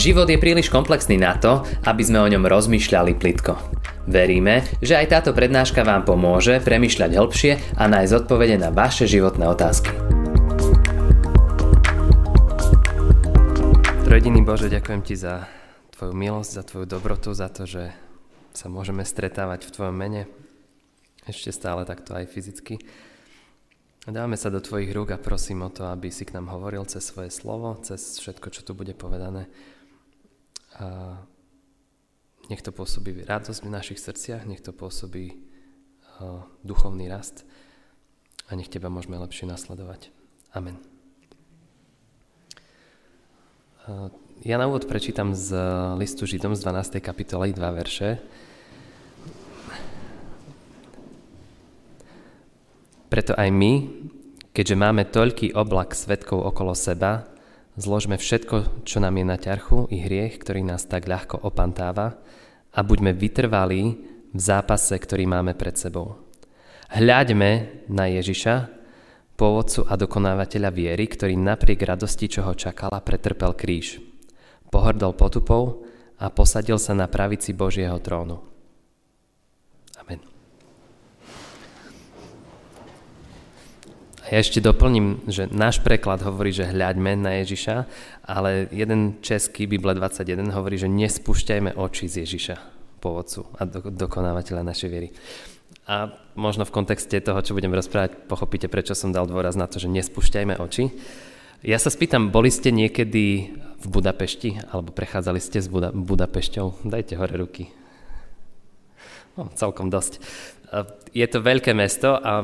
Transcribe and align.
Život 0.00 0.32
je 0.32 0.40
príliš 0.40 0.72
komplexný 0.72 1.20
na 1.20 1.36
to, 1.36 1.60
aby 1.84 2.00
sme 2.00 2.24
o 2.24 2.30
ňom 2.32 2.48
rozmýšľali 2.48 3.20
plitko. 3.20 3.52
Veríme, 4.08 4.64
že 4.80 4.96
aj 4.96 5.12
táto 5.12 5.36
prednáška 5.36 5.84
vám 5.84 6.08
pomôže 6.08 6.56
premyšľať 6.64 7.20
hĺbšie 7.20 7.52
a 7.76 7.84
nájsť 7.84 8.24
odpovede 8.24 8.56
na 8.56 8.72
vaše 8.72 9.04
životné 9.04 9.44
otázky. 9.44 9.92
Trojediný 14.08 14.40
Bože, 14.40 14.72
ďakujem 14.72 15.04
Ti 15.04 15.14
za 15.20 15.44
Tvoju 15.92 16.16
milosť, 16.16 16.48
za 16.48 16.64
Tvoju 16.64 16.88
dobrotu, 16.88 17.36
za 17.36 17.52
to, 17.52 17.68
že 17.68 17.92
sa 18.56 18.72
môžeme 18.72 19.04
stretávať 19.04 19.68
v 19.68 19.72
Tvojom 19.76 19.96
mene. 20.00 20.24
Ešte 21.28 21.52
stále 21.52 21.84
takto 21.84 22.16
aj 22.16 22.24
fyzicky. 22.24 22.80
Dávame 24.08 24.40
sa 24.40 24.48
do 24.48 24.64
Tvojich 24.64 24.96
rúk 24.96 25.12
a 25.12 25.20
prosím 25.20 25.60
o 25.60 25.68
to, 25.68 25.92
aby 25.92 26.08
si 26.08 26.24
k 26.24 26.40
nám 26.40 26.48
hovoril 26.48 26.88
cez 26.88 27.04
svoje 27.04 27.28
slovo, 27.28 27.76
cez 27.84 28.16
všetko, 28.16 28.48
čo 28.48 28.64
tu 28.64 28.72
bude 28.72 28.96
povedané. 28.96 29.44
A 30.80 31.20
nech 32.48 32.64
to 32.64 32.72
pôsobí 32.72 33.20
radosť 33.28 33.60
v 33.62 33.70
našich 33.70 34.00
srdciach, 34.00 34.48
nech 34.48 34.64
to 34.64 34.72
pôsobí 34.72 35.36
duchovný 36.64 37.08
rast 37.08 37.44
a 38.48 38.56
nech 38.56 38.72
Teba 38.72 38.88
môžeme 38.88 39.20
lepšie 39.20 39.44
nasledovať. 39.44 40.08
Amen. 40.56 40.80
Ja 44.40 44.56
na 44.56 44.68
úvod 44.68 44.88
prečítam 44.88 45.36
z 45.36 45.52
listu 46.00 46.24
Židom 46.24 46.56
z 46.56 46.64
12. 46.64 47.00
kapitoly 47.04 47.52
2 47.52 47.60
verše. 47.76 48.20
Preto 53.10 53.34
aj 53.34 53.50
my, 53.50 53.72
keďže 54.54 54.76
máme 54.78 55.02
toľký 55.10 55.52
oblak 55.52 55.92
svetkov 55.98 56.46
okolo 56.46 56.78
seba, 56.78 57.26
zložme 57.76 58.16
všetko, 58.18 58.86
čo 58.86 58.98
nám 58.98 59.18
je 59.20 59.24
na 59.26 59.36
ťarchu 59.38 59.90
i 59.90 60.02
hriech, 60.02 60.40
ktorý 60.42 60.66
nás 60.66 60.88
tak 60.88 61.06
ľahko 61.06 61.44
opantáva 61.46 62.18
a 62.70 62.80
buďme 62.80 63.14
vytrvalí 63.14 63.82
v 64.30 64.40
zápase, 64.40 64.94
ktorý 64.94 65.26
máme 65.26 65.58
pred 65.58 65.74
sebou. 65.74 66.18
Hľaďme 66.90 67.86
na 67.90 68.10
Ježiša, 68.10 68.54
pôvodcu 69.38 69.86
a 69.86 69.94
dokonávateľa 69.94 70.70
viery, 70.74 71.06
ktorý 71.06 71.38
napriek 71.38 71.86
radosti, 71.86 72.26
čo 72.26 72.46
ho 72.46 72.54
čakala, 72.54 73.02
pretrpel 73.02 73.54
kríž. 73.54 74.02
Pohrdol 74.70 75.14
potupou 75.14 75.86
a 76.18 76.30
posadil 76.30 76.78
sa 76.78 76.94
na 76.94 77.06
pravici 77.06 77.54
Božieho 77.54 77.98
trónu. 78.02 78.50
Ja 84.30 84.38
ešte 84.38 84.62
doplním, 84.62 85.26
že 85.26 85.50
náš 85.50 85.82
preklad 85.82 86.22
hovorí, 86.22 86.54
že 86.54 86.70
hľaďme 86.70 87.18
na 87.18 87.42
Ježiša, 87.42 87.82
ale 88.22 88.70
jeden 88.70 89.18
český, 89.26 89.66
Bible 89.66 89.98
21, 89.98 90.54
hovorí, 90.54 90.78
že 90.78 90.86
nespúšťajme 90.86 91.74
oči 91.74 92.06
z 92.06 92.22
Ježiša, 92.22 92.56
pôvodcu 93.02 93.50
a 93.58 93.66
do, 93.66 93.90
dokonávateľa 93.90 94.62
našej 94.62 94.86
viery. 94.86 95.10
A 95.90 96.14
možno 96.38 96.62
v 96.62 96.70
kontexte 96.70 97.18
toho, 97.18 97.42
čo 97.42 97.58
budem 97.58 97.74
rozprávať, 97.74 98.30
pochopíte, 98.30 98.70
prečo 98.70 98.94
som 98.94 99.10
dal 99.10 99.26
dôraz 99.26 99.58
na 99.58 99.66
to, 99.66 99.82
že 99.82 99.90
nespúšťajme 99.90 100.62
oči. 100.62 100.94
Ja 101.66 101.82
sa 101.82 101.90
spýtam, 101.90 102.30
boli 102.30 102.54
ste 102.54 102.70
niekedy 102.70 103.50
v 103.82 103.86
Budapešti, 103.90 104.62
alebo 104.70 104.94
prechádzali 104.94 105.42
ste 105.42 105.58
s 105.58 105.66
Buda- 105.66 105.90
Budapešťou? 105.90 106.86
Dajte 106.86 107.18
hore 107.18 107.34
ruky. 107.34 107.74
No, 109.34 109.50
celkom 109.58 109.90
dosť. 109.90 110.22
Je 111.10 111.26
to 111.26 111.42
veľké 111.42 111.74
mesto 111.74 112.14
a 112.14 112.38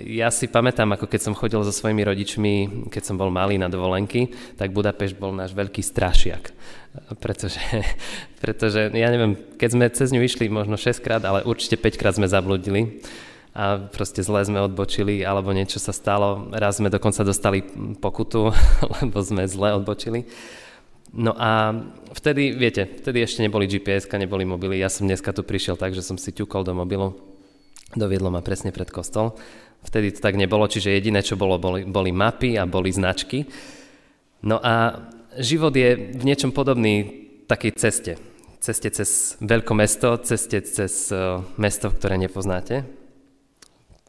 ja 0.00 0.32
si 0.32 0.48
pamätám, 0.48 0.96
ako 0.96 1.04
keď 1.04 1.20
som 1.20 1.36
chodil 1.36 1.60
so 1.60 1.68
svojimi 1.68 2.08
rodičmi, 2.08 2.52
keď 2.88 3.02
som 3.04 3.20
bol 3.20 3.28
malý 3.28 3.60
na 3.60 3.68
dovolenky, 3.68 4.32
tak 4.56 4.72
Budapešť 4.72 5.20
bol 5.20 5.36
náš 5.36 5.52
veľký 5.52 5.84
strašiak. 5.84 6.56
Pretože, 7.20 7.60
pretože 8.42 8.88
ja 8.96 9.08
neviem, 9.12 9.36
keď 9.60 9.68
sme 9.68 9.84
cez 9.92 10.08
ňu 10.08 10.24
išli 10.24 10.48
možno 10.48 10.80
6 10.80 11.04
krát, 11.04 11.22
ale 11.28 11.44
určite 11.44 11.76
5 11.76 12.00
krát 12.00 12.16
sme 12.16 12.24
zabludili 12.24 13.04
a 13.52 13.76
proste 13.92 14.24
zle 14.24 14.40
sme 14.40 14.64
odbočili, 14.64 15.20
alebo 15.20 15.52
niečo 15.52 15.76
sa 15.76 15.92
stalo. 15.92 16.48
Raz 16.56 16.80
sme 16.80 16.88
dokonca 16.88 17.28
dostali 17.28 17.60
pokutu, 18.00 18.56
lebo 19.04 19.20
sme 19.20 19.44
zle 19.44 19.76
odbočili. 19.76 20.24
No 21.12 21.36
a 21.36 21.76
vtedy, 22.16 22.56
viete, 22.56 22.88
vtedy 22.88 23.20
ešte 23.20 23.44
neboli 23.44 23.68
GPS, 23.68 24.08
neboli 24.16 24.48
mobily. 24.48 24.80
Ja 24.80 24.88
som 24.88 25.04
dneska 25.04 25.36
tu 25.36 25.44
prišiel 25.44 25.76
tak, 25.76 25.92
že 25.92 26.00
som 26.00 26.16
si 26.16 26.32
ťukol 26.32 26.64
do 26.64 26.72
mobilu 26.72 27.35
Doviedlo 27.96 28.28
ma 28.28 28.44
presne 28.44 28.76
pred 28.76 28.92
kostol. 28.92 29.32
Vtedy 29.80 30.12
to 30.12 30.20
tak 30.20 30.36
nebolo, 30.36 30.68
čiže 30.68 30.92
jediné, 30.92 31.24
čo 31.24 31.40
bolo, 31.40 31.56
boli, 31.56 31.88
boli 31.88 32.12
mapy 32.12 32.60
a 32.60 32.68
boli 32.68 32.92
značky. 32.92 33.48
No 34.44 34.60
a 34.60 35.00
život 35.40 35.72
je 35.72 36.12
v 36.12 36.22
niečom 36.22 36.52
podobný 36.52 37.24
takej 37.48 37.72
ceste. 37.80 38.12
Ceste 38.60 38.92
cez 38.92 39.40
mesto, 39.40 40.20
ceste 40.20 40.60
cez 40.60 41.08
uh, 41.08 41.40
mesto, 41.56 41.88
ktoré 41.88 42.20
nepoznáte. 42.20 42.84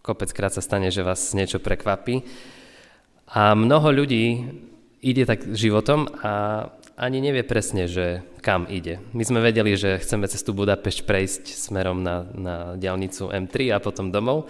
Kopeckrát 0.04 0.52
sa 0.52 0.60
stane, 0.60 0.92
že 0.92 1.08
vás 1.08 1.32
niečo 1.32 1.64
prekvapí. 1.64 2.28
A 3.32 3.56
mnoho 3.56 3.92
ľudí 3.92 4.52
ide 5.04 5.24
tak 5.24 5.48
životom 5.52 6.12
a 6.24 6.32
ani 6.98 7.22
nevie 7.22 7.46
presne, 7.46 7.86
že 7.86 8.26
kam 8.42 8.66
ide. 8.66 8.98
My 9.14 9.22
sme 9.22 9.40
vedeli, 9.40 9.78
že 9.78 10.02
chceme 10.02 10.26
cez 10.26 10.42
tú 10.42 10.58
Budapešť 10.58 11.06
prejsť 11.06 11.44
smerom 11.54 12.02
na, 12.02 12.26
na 12.34 12.56
diálnicu 12.74 13.30
M3 13.30 13.78
a 13.78 13.78
potom 13.78 14.10
domov, 14.10 14.50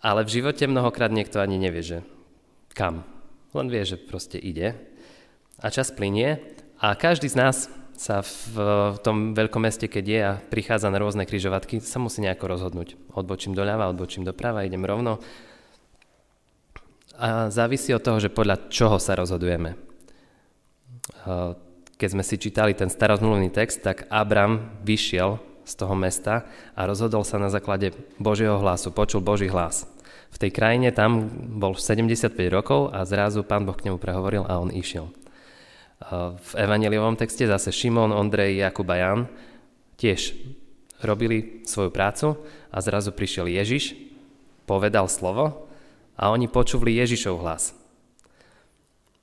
ale 0.00 0.24
v 0.24 0.40
živote 0.40 0.64
mnohokrát 0.64 1.12
niekto 1.12 1.44
ani 1.44 1.60
nevie, 1.60 1.84
že 1.84 1.98
kam. 2.72 3.04
Len 3.52 3.68
vie, 3.68 3.84
že 3.84 4.00
proste 4.00 4.40
ide. 4.40 4.80
A 5.60 5.68
čas 5.68 5.92
plinie 5.92 6.40
a 6.80 6.96
každý 6.96 7.28
z 7.28 7.36
nás 7.36 7.56
sa 7.96 8.20
v 8.20 8.96
tom 9.00 9.32
veľkom 9.32 9.64
meste, 9.64 9.88
keď 9.88 10.04
je 10.04 10.20
a 10.20 10.32
prichádza 10.40 10.92
na 10.92 11.00
rôzne 11.00 11.24
kryžovatky, 11.24 11.80
sa 11.80 11.96
musí 11.96 12.20
nejako 12.20 12.48
rozhodnúť. 12.48 12.96
Odbočím 13.12 13.56
doľava, 13.56 13.88
odbočím 13.92 14.24
doprava, 14.24 14.68
idem 14.68 14.84
rovno. 14.84 15.20
A 17.16 17.48
závisí 17.48 17.96
od 17.96 18.04
toho, 18.04 18.20
že 18.20 18.28
podľa 18.28 18.68
čoho 18.68 19.00
sa 19.00 19.16
rozhodujeme 19.16 19.85
keď 21.96 22.08
sme 22.12 22.22
si 22.22 22.38
čítali 22.38 22.72
ten 22.72 22.86
starozmluvný 22.86 23.50
text, 23.50 23.82
tak 23.82 24.06
Abram 24.08 24.78
vyšiel 24.86 25.42
z 25.66 25.72
toho 25.74 25.98
mesta 25.98 26.46
a 26.78 26.86
rozhodol 26.86 27.26
sa 27.26 27.42
na 27.42 27.50
základe 27.50 27.90
Božieho 28.22 28.62
hlasu, 28.62 28.94
počul 28.94 29.20
Boží 29.24 29.50
hlas. 29.50 29.90
V 30.30 30.38
tej 30.38 30.54
krajine 30.54 30.94
tam 30.94 31.26
bol 31.58 31.74
75 31.74 32.30
rokov 32.52 32.94
a 32.94 33.02
zrazu 33.08 33.42
pán 33.42 33.66
Boh 33.66 33.74
k 33.74 33.90
nemu 33.90 33.98
prehovoril 33.98 34.46
a 34.46 34.60
on 34.62 34.70
išiel. 34.70 35.10
V 36.36 36.52
evangeliovom 36.54 37.16
texte 37.16 37.48
zase 37.48 37.72
Šimon, 37.72 38.12
Ondrej, 38.12 38.60
Jakub 38.60 38.86
a 38.92 38.96
Jan 39.00 39.20
tiež 39.96 40.36
robili 41.00 41.64
svoju 41.64 41.88
prácu 41.88 42.36
a 42.68 42.78
zrazu 42.84 43.16
prišiel 43.16 43.48
Ježiš, 43.48 43.96
povedal 44.68 45.08
slovo 45.08 45.66
a 46.20 46.28
oni 46.28 46.52
počuli 46.52 47.00
Ježišov 47.00 47.40
hlas. 47.40 47.72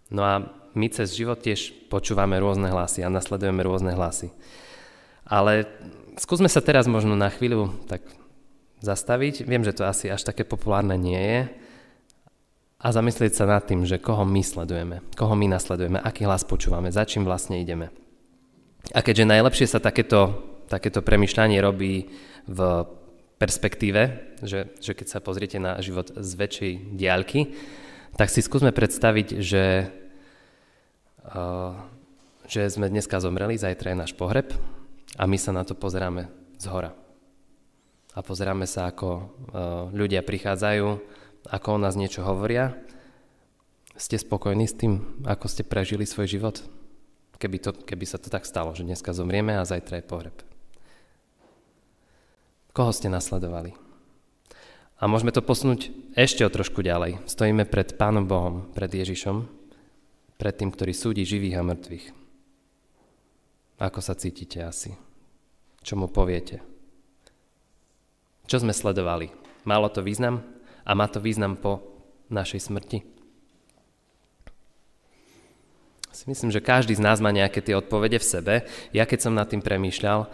No 0.10 0.26
a 0.26 0.63
my 0.74 0.88
cez 0.90 1.14
život 1.14 1.42
tiež 1.42 1.90
počúvame 1.90 2.38
rôzne 2.42 2.70
hlasy 2.70 3.06
a 3.06 3.14
nasledujeme 3.14 3.62
rôzne 3.62 3.94
hlasy. 3.94 4.34
Ale 5.24 5.70
skúsme 6.20 6.50
sa 6.52 6.60
teraz 6.60 6.90
možno 6.90 7.16
na 7.16 7.30
chvíľu 7.32 7.72
tak 7.88 8.04
zastaviť. 8.84 9.48
Viem, 9.48 9.64
že 9.64 9.74
to 9.74 9.88
asi 9.88 10.12
až 10.12 10.28
také 10.28 10.44
populárne 10.44 11.00
nie 11.00 11.18
je. 11.20 11.42
A 12.84 12.92
zamyslieť 12.92 13.40
sa 13.40 13.48
nad 13.48 13.64
tým, 13.64 13.88
že 13.88 13.96
koho 13.96 14.28
my 14.28 14.44
sledujeme, 14.44 15.00
koho 15.16 15.32
my 15.40 15.48
nasledujeme, 15.48 16.04
aký 16.04 16.28
hlas 16.28 16.44
počúvame, 16.44 16.92
za 16.92 17.08
čím 17.08 17.24
vlastne 17.24 17.64
ideme. 17.64 17.96
A 18.92 19.00
keďže 19.00 19.32
najlepšie 19.32 19.72
sa 19.72 19.80
takéto, 19.80 20.36
takéto 20.68 21.00
premyšľanie 21.00 21.64
robí 21.64 22.12
v 22.44 22.60
perspektíve, 23.40 24.36
že, 24.44 24.76
že 24.84 24.92
keď 24.92 25.08
sa 25.08 25.24
pozriete 25.24 25.64
na 25.64 25.80
život 25.80 26.12
z 26.12 26.32
väčšej 26.36 26.72
diaľky, 27.00 27.56
tak 28.20 28.28
si 28.28 28.44
skúsme 28.44 28.76
predstaviť, 28.76 29.28
že 29.40 29.64
že 32.44 32.62
sme 32.68 32.92
dneska 32.92 33.20
zomreli, 33.24 33.56
zajtra 33.56 33.96
je 33.96 34.02
náš 34.04 34.14
pohreb 34.14 34.52
a 35.16 35.24
my 35.24 35.38
sa 35.40 35.56
na 35.56 35.64
to 35.64 35.76
pozeráme 35.78 36.28
z 36.60 36.66
hora. 36.68 36.92
A 38.14 38.22
pozeráme 38.22 38.68
sa, 38.70 38.92
ako 38.92 39.32
ľudia 39.96 40.22
prichádzajú, 40.22 40.88
ako 41.50 41.68
o 41.74 41.82
nás 41.82 41.98
niečo 41.98 42.22
hovoria. 42.22 42.78
Ste 43.98 44.22
spokojní 44.22 44.70
s 44.70 44.78
tým, 44.78 45.22
ako 45.26 45.46
ste 45.50 45.66
prežili 45.66 46.06
svoj 46.06 46.30
život? 46.30 46.62
Keby, 47.42 47.58
to, 47.60 47.72
keby 47.74 48.06
sa 48.08 48.22
to 48.22 48.32
tak 48.32 48.48
stalo, 48.48 48.72
že 48.78 48.86
dneska 48.86 49.12
zomrieme 49.12 49.58
a 49.58 49.68
zajtra 49.68 50.00
je 50.00 50.06
pohreb. 50.06 50.38
Koho 52.74 52.90
ste 52.94 53.12
nasledovali? 53.12 53.76
A 54.98 55.10
môžeme 55.10 55.36
to 55.36 55.44
posunúť 55.44 55.92
ešte 56.16 56.48
o 56.48 56.54
trošku 56.54 56.80
ďalej. 56.80 57.20
Stojíme 57.28 57.68
pred 57.68 57.98
Pánom 58.00 58.24
Bohom, 58.24 58.72
pred 58.72 58.88
Ježišom 58.88 59.63
pred 60.44 60.60
tým, 60.60 60.76
ktorý 60.76 60.92
súdi 60.92 61.24
živých 61.24 61.56
a 61.56 61.64
mŕtvych. 61.64 62.06
Ako 63.80 64.04
sa 64.04 64.12
cítite 64.12 64.60
asi? 64.60 64.92
Čo 65.80 65.96
mu 65.96 66.12
poviete? 66.12 66.60
Čo 68.44 68.60
sme 68.60 68.76
sledovali? 68.76 69.32
Malo 69.64 69.88
to 69.88 70.04
význam? 70.04 70.44
A 70.84 71.00
má 71.00 71.08
to 71.08 71.24
význam 71.24 71.56
po 71.56 71.80
našej 72.28 72.60
smrti? 72.60 73.08
Si 76.12 76.28
myslím, 76.28 76.52
že 76.52 76.60
každý 76.60 76.92
z 76.92 77.00
nás 77.00 77.24
má 77.24 77.32
nejaké 77.32 77.64
tie 77.64 77.80
odpovede 77.80 78.20
v 78.20 78.28
sebe. 78.28 78.54
Ja 78.92 79.08
keď 79.08 79.20
som 79.24 79.40
nad 79.40 79.48
tým 79.48 79.64
premýšľal 79.64 80.28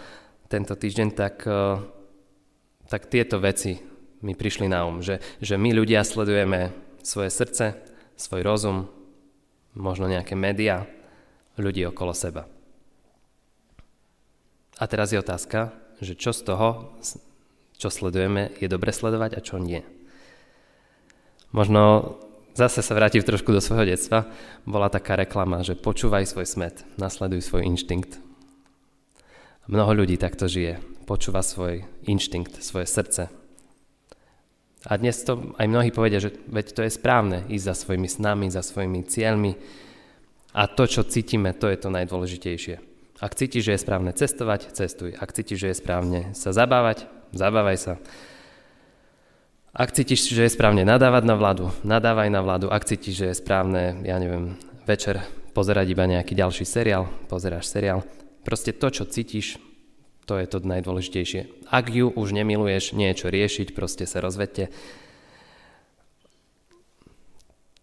tento 0.50 0.74
týždeň, 0.74 1.08
tak, 1.14 1.46
eh, 1.46 1.86
tak 2.90 3.14
tieto 3.14 3.38
veci 3.38 3.78
mi 4.26 4.34
prišli 4.34 4.74
na 4.74 4.90
um, 4.90 5.06
že, 5.06 5.22
že 5.38 5.54
my 5.54 5.70
ľudia 5.70 6.02
sledujeme 6.02 6.74
svoje 7.06 7.30
srdce, 7.30 7.78
svoj 8.18 8.42
rozum, 8.42 8.90
možno 9.80 10.12
nejaké 10.12 10.36
médiá, 10.36 10.84
ľudí 11.56 11.88
okolo 11.88 12.12
seba. 12.12 12.46
A 14.80 14.84
teraz 14.88 15.12
je 15.12 15.20
otázka, 15.20 15.76
že 16.00 16.16
čo 16.16 16.32
z 16.32 16.44
toho, 16.48 16.96
čo 17.76 17.88
sledujeme, 17.92 18.52
je 18.60 18.68
dobre 18.68 18.92
sledovať 18.92 19.36
a 19.36 19.44
čo 19.44 19.60
nie. 19.60 19.84
Možno 21.52 22.16
zase 22.56 22.84
sa 22.84 22.96
vrátim 22.96 23.24
trošku 23.24 23.52
do 23.52 23.64
svojho 23.64 23.88
detstva. 23.88 24.28
Bola 24.64 24.92
taká 24.92 25.20
reklama, 25.20 25.64
že 25.64 25.80
počúvaj 25.80 26.28
svoj 26.28 26.48
smet, 26.48 26.84
nasleduj 26.96 27.44
svoj 27.44 27.68
inštinkt. 27.68 28.20
Mnoho 29.68 30.04
ľudí 30.04 30.16
takto 30.20 30.48
žije. 30.48 30.80
Počúva 31.08 31.42
svoj 31.42 31.88
inštinkt, 32.06 32.62
svoje 32.62 32.86
srdce. 32.86 33.34
A 34.88 34.96
dnes 34.96 35.20
to 35.28 35.52
aj 35.60 35.68
mnohí 35.68 35.92
povedia, 35.92 36.24
že 36.24 36.32
veď 36.48 36.66
to 36.72 36.82
je 36.88 36.96
správne 36.96 37.44
ísť 37.52 37.66
za 37.68 37.76
svojimi 37.76 38.08
snami, 38.08 38.48
za 38.48 38.64
svojimi 38.64 39.04
cieľmi. 39.04 39.60
A 40.56 40.72
to, 40.72 40.88
čo 40.88 41.04
cítime, 41.04 41.52
to 41.52 41.68
je 41.68 41.78
to 41.78 41.92
najdôležitejšie. 41.92 42.80
Ak 43.20 43.36
cítiš, 43.36 43.68
že 43.68 43.76
je 43.76 43.84
správne 43.84 44.16
cestovať, 44.16 44.72
cestuj. 44.72 45.12
Ak 45.20 45.36
cítiš, 45.36 45.60
že 45.60 45.70
je 45.76 45.80
správne 45.84 46.20
sa 46.32 46.56
zabávať, 46.56 47.12
zabávaj 47.36 47.78
sa. 47.78 47.94
Ak 49.76 49.92
cítiš, 49.92 50.32
že 50.32 50.48
je 50.48 50.56
správne 50.56 50.88
nadávať 50.88 51.24
na 51.28 51.36
vládu, 51.36 51.76
nadávaj 51.84 52.32
na 52.32 52.40
vládu. 52.40 52.72
Ak 52.72 52.88
cítiš, 52.88 53.20
že 53.20 53.26
je 53.36 53.40
správne, 53.44 54.00
ja 54.08 54.16
neviem, 54.16 54.56
večer 54.88 55.20
pozerať 55.52 55.92
iba 55.92 56.08
nejaký 56.08 56.34
ďalší 56.34 56.64
seriál, 56.64 57.12
pozeráš 57.28 57.68
seriál. 57.68 58.08
Proste 58.48 58.72
to, 58.72 58.88
čo 58.88 59.04
cítiš, 59.04 59.60
to 60.26 60.40
je 60.40 60.46
to 60.50 60.64
najdôležitejšie. 60.64 61.70
Ak 61.70 61.90
ju 61.92 62.10
už 62.10 62.34
nemiluješ, 62.34 62.98
niečo 62.98 63.30
riešiť, 63.30 63.72
proste 63.76 64.04
sa 64.10 64.20
rozvedte. 64.20 64.74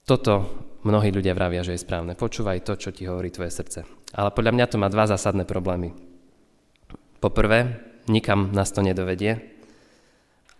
Toto 0.06 0.46
mnohí 0.86 1.10
ľudia 1.10 1.34
vravia, 1.34 1.66
že 1.66 1.74
je 1.74 1.82
správne. 1.82 2.14
Počúvaj 2.14 2.62
to, 2.62 2.78
čo 2.78 2.94
ti 2.94 3.10
hovorí 3.10 3.34
tvoje 3.34 3.50
srdce. 3.50 3.82
Ale 4.14 4.30
podľa 4.30 4.54
mňa 4.54 4.66
to 4.70 4.76
má 4.78 4.86
dva 4.86 5.10
zásadné 5.10 5.42
problémy. 5.42 5.90
Poprvé, 7.18 7.82
nikam 8.06 8.54
nás 8.54 8.70
to 8.70 8.86
nedovedie 8.86 9.42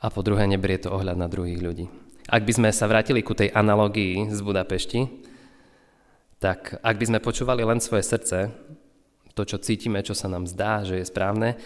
a 0.03 0.11
po 0.11 0.27
druhé, 0.27 0.51
neberie 0.51 0.83
to 0.83 0.91
ohľad 0.91 1.15
na 1.15 1.31
druhých 1.31 1.63
ľudí. 1.63 1.87
Ak 2.27 2.43
by 2.43 2.53
sme 2.59 2.69
sa 2.75 2.91
vrátili 2.91 3.23
ku 3.23 3.39
tej 3.39 3.55
analógii 3.55 4.35
z 4.35 4.41
Budapešti, 4.43 5.01
tak 6.43 6.83
ak 6.83 6.97
by 6.99 7.05
sme 7.07 7.19
počúvali 7.23 7.63
len 7.63 7.79
svoje 7.79 8.03
srdce, 8.03 8.51
to, 9.37 9.45
čo 9.45 9.61
cítime, 9.61 10.01
čo 10.01 10.17
sa 10.17 10.33
nám 10.33 10.49
zdá, 10.49 10.81
že 10.81 10.97
je 10.97 11.07
správne, 11.07 11.61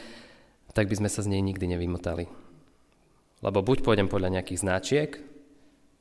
tak 0.75 0.91
by 0.91 0.99
sme 0.99 1.09
sa 1.09 1.23
z 1.23 1.31
nej 1.31 1.43
nikdy 1.43 1.71
nevymotali. 1.71 2.27
Lebo 3.41 3.63
buď 3.63 3.87
pôjdem 3.87 4.11
podľa 4.11 4.35
nejakých 4.37 4.63
značiek, 4.67 5.11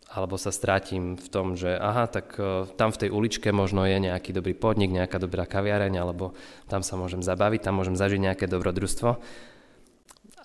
alebo 0.09 0.41
sa 0.41 0.49
strátim 0.49 1.21
v 1.21 1.27
tom, 1.29 1.53
že 1.53 1.69
aha, 1.77 2.09
tak 2.09 2.33
uh, 2.41 2.65
tam 2.73 2.89
v 2.89 3.05
tej 3.05 3.09
uličke 3.13 3.53
možno 3.53 3.85
je 3.85 4.01
nejaký 4.01 4.33
dobrý 4.33 4.57
podnik, 4.57 4.89
nejaká 4.89 5.21
dobrá 5.21 5.45
kaviareň, 5.45 6.01
alebo 6.01 6.33
tam 6.65 6.81
sa 6.81 6.97
môžem 6.97 7.21
zabaviť, 7.21 7.61
tam 7.61 7.77
môžem 7.77 7.93
zažiť 7.93 8.17
nejaké 8.17 8.45
dobrodružstvo. 8.49 9.09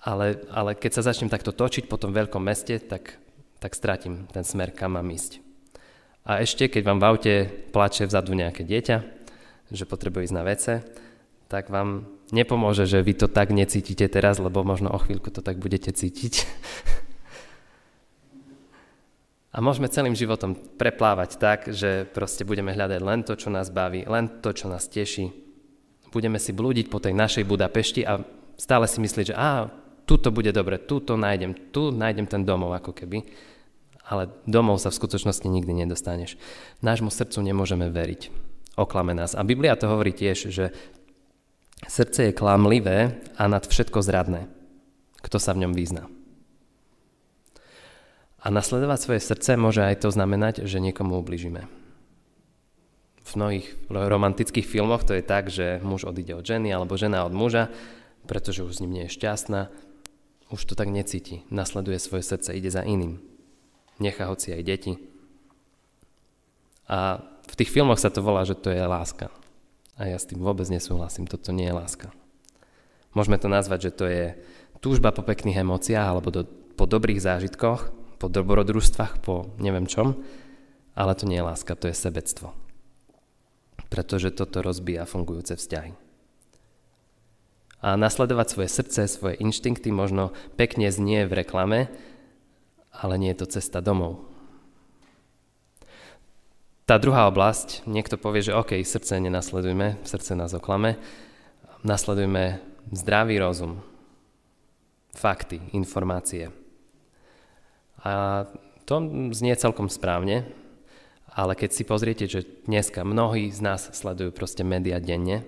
Ale, 0.05 0.45
ale 0.53 0.77
keď 0.77 1.01
sa 1.01 1.09
začnem 1.09 1.33
takto 1.33 1.49
točiť 1.49 1.89
po 1.89 1.97
tom 1.97 2.13
veľkom 2.13 2.45
meste, 2.45 2.77
tak, 2.77 3.17
tak 3.57 3.73
strátim 3.73 4.29
ten 4.29 4.45
smer, 4.45 4.69
kam 4.69 5.01
mám 5.01 5.09
ísť. 5.09 5.41
A 6.29 6.45
ešte, 6.45 6.69
keď 6.69 6.85
vám 6.85 7.01
v 7.01 7.07
aute 7.09 7.33
plače 7.73 8.05
vzadu 8.05 8.37
nejaké 8.37 8.61
dieťa, 8.61 8.97
že 9.73 9.89
potrebuje 9.89 10.29
ísť 10.29 10.37
na 10.37 10.45
vece, 10.45 10.73
tak 11.47 11.69
vám 11.69 12.09
nepomôže, 12.33 12.89
že 12.89 13.05
vy 13.05 13.13
to 13.13 13.27
tak 13.29 13.53
necítite 13.53 14.09
teraz, 14.09 14.41
lebo 14.41 14.65
možno 14.65 14.89
o 14.89 14.99
chvíľku 15.01 15.29
to 15.29 15.45
tak 15.45 15.61
budete 15.61 15.93
cítiť. 15.93 16.45
A 19.55 19.63
môžeme 19.63 19.87
celým 19.87 20.19
životom 20.19 20.51
preplávať 20.51 21.39
tak, 21.39 21.71
že 21.71 22.03
proste 22.11 22.43
budeme 22.43 22.75
hľadať 22.75 22.99
len 22.99 23.23
to, 23.23 23.39
čo 23.39 23.47
nás 23.47 23.71
baví, 23.71 24.03
len 24.03 24.27
to, 24.43 24.51
čo 24.51 24.67
nás 24.67 24.91
teší. 24.91 25.31
Budeme 26.11 26.43
si 26.43 26.51
blúdiť 26.51 26.91
po 26.91 26.99
tej 26.99 27.15
našej 27.15 27.47
Budapešti 27.47 28.03
a 28.03 28.19
stále 28.59 28.83
si 28.91 28.99
myslieť, 28.99 29.31
že 29.31 29.35
á, 29.39 29.71
tu 30.03 30.19
to 30.19 30.27
bude 30.35 30.51
dobre, 30.51 30.75
tu 30.75 30.99
to 30.99 31.15
nájdem, 31.15 31.55
tu 31.71 31.95
nájdem 31.95 32.27
ten 32.27 32.43
domov 32.43 32.75
ako 32.75 32.91
keby. 32.91 33.23
Ale 34.05 34.27
domov 34.43 34.83
sa 34.83 34.91
v 34.91 34.99
skutočnosti 34.99 35.47
nikdy 35.47 35.71
nedostaneš. 35.71 36.35
Nášmu 36.83 37.07
srdcu 37.07 37.39
nemôžeme 37.41 37.87
veriť. 37.89 38.29
Oklame 38.75 39.15
nás. 39.15 39.39
A 39.39 39.47
Biblia 39.47 39.79
to 39.79 39.87
hovorí 39.87 40.11
tiež, 40.11 40.51
že 40.51 40.75
srdce 41.83 42.31
je 42.31 42.37
klamlivé 42.37 43.19
a 43.35 43.43
nad 43.51 43.67
všetko 43.67 43.99
zradné. 43.99 44.47
Kto 45.19 45.37
sa 45.41 45.51
v 45.51 45.67
ňom 45.67 45.73
vyzná? 45.75 46.07
A 48.45 48.53
nasledovať 48.53 48.99
svoje 49.01 49.21
srdce 49.25 49.57
môže 49.57 49.81
aj 49.81 50.05
to 50.05 50.13
znamenať, 50.13 50.69
že 50.69 50.77
niekomu 50.77 51.17
ubližíme. 51.17 51.65
V 53.25 53.31
mnohých 53.33 53.73
romantických 53.89 54.69
filmoch 54.69 55.01
to 55.01 55.17
je 55.17 55.25
tak, 55.25 55.49
že 55.49 55.81
muž 55.81 56.05
odíde 56.05 56.37
od 56.37 56.45
ženy 56.45 56.69
alebo 56.69 56.93
žena 56.93 57.25
od 57.25 57.33
muža, 57.33 57.73
pretože 58.29 58.61
už 58.61 58.77
s 58.77 58.81
ním 58.85 59.01
nie 59.01 59.03
je 59.09 59.17
šťastná. 59.17 59.73
Už 60.53 60.61
to 60.61 60.77
tak 60.77 60.93
necíti. 60.93 61.41
Nasleduje 61.49 61.97
svoje 61.97 62.21
srdce, 62.21 62.53
ide 62.53 62.69
za 62.69 62.85
iným. 62.85 63.17
Nechá 63.97 64.29
hoci 64.29 64.53
aj 64.53 64.61
deti. 64.61 64.93
A 66.85 67.17
v 67.49 67.53
tých 67.57 67.73
filmoch 67.73 67.97
sa 67.97 68.13
to 68.13 68.21
volá, 68.21 68.45
že 68.45 68.53
to 68.53 68.69
je 68.69 68.85
láska. 68.85 69.33
A 69.95 70.11
ja 70.11 70.19
s 70.19 70.27
tým 70.27 70.43
vôbec 70.43 70.67
nesúhlasím. 70.67 71.23
Toto 71.27 71.55
nie 71.55 71.71
je 71.71 71.75
láska. 71.75 72.11
Môžeme 73.15 73.39
to 73.39 73.47
nazvať, 73.47 73.89
že 73.89 73.95
to 73.95 74.05
je 74.11 74.25
túžba 74.83 75.15
po 75.15 75.23
pekných 75.23 75.63
emóciách 75.63 76.07
alebo 76.11 76.29
do, 76.35 76.43
po 76.75 76.83
dobrých 76.83 77.23
zážitkoch, 77.23 77.95
po 78.19 78.27
dobrodružstvách, 78.27 79.23
po 79.23 79.55
neviem 79.55 79.87
čom, 79.87 80.19
ale 80.99 81.15
to 81.15 81.23
nie 81.23 81.39
je 81.39 81.47
láska, 81.47 81.79
to 81.79 81.87
je 81.87 81.95
sebectvo. 81.95 82.51
Pretože 83.87 84.35
toto 84.35 84.59
rozbíja 84.59 85.07
fungujúce 85.07 85.55
vzťahy. 85.55 85.95
A 87.85 87.95
nasledovať 87.95 88.47
svoje 88.51 88.69
srdce, 88.71 89.01
svoje 89.07 89.39
inštinkty 89.39 89.95
možno 89.95 90.35
pekne 90.59 90.91
znie 90.91 91.23
v 91.23 91.45
reklame, 91.45 91.87
ale 92.91 93.15
nie 93.15 93.31
je 93.31 93.45
to 93.45 93.59
cesta 93.59 93.79
domov. 93.79 94.34
Tá 96.85 97.01
druhá 97.01 97.25
oblasť, 97.25 97.89
niekto 97.89 98.13
povie, 98.13 98.45
že 98.45 98.53
OK, 98.53 98.77
srdce 98.85 99.17
nenasledujme, 99.17 100.05
srdce 100.05 100.37
nás 100.37 100.53
oklame, 100.53 101.01
nasledujme 101.81 102.61
zdravý 102.93 103.41
rozum, 103.41 103.81
fakty, 105.17 105.57
informácie, 105.73 106.53
a 108.05 108.45
to 108.85 109.01
znie 109.33 109.57
celkom 109.57 109.89
správne, 109.89 110.45
ale 111.33 111.57
keď 111.57 111.69
si 111.73 111.83
pozriete, 111.89 112.29
že 112.29 112.45
dneska 112.69 113.01
mnohí 113.01 113.49
z 113.49 113.65
nás 113.65 113.89
sledujú 113.89 114.29
proste 114.29 114.61
média 114.61 115.01
denne, 115.01 115.41